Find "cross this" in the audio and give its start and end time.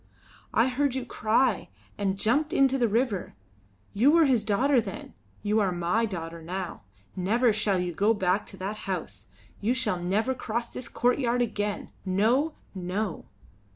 10.33-10.89